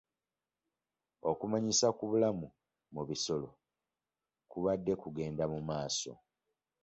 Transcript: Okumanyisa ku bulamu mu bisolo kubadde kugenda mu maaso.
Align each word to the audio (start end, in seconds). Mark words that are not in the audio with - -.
Okumanyisa 1.31 1.87
ku 1.97 2.03
bulamu 2.09 2.47
mu 2.93 3.01
bisolo 3.09 3.49
kubadde 4.51 4.93
kugenda 5.01 5.43
mu 5.53 5.59
maaso. 5.69 6.11